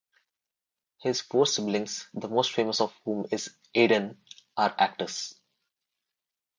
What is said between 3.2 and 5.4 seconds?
is Aidan, are actors.